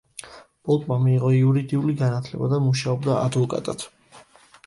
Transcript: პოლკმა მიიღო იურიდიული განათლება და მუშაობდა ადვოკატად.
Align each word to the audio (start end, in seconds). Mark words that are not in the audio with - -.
პოლკმა 0.67 0.95
მიიღო 1.01 1.29
იურიდიული 1.41 1.95
განათლება 2.01 2.49
და 2.53 2.61
მუშაობდა 2.63 3.21
ადვოკატად. 3.29 3.85